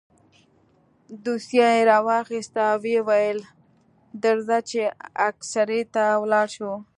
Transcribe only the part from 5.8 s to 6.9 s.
ته ولاړ شو.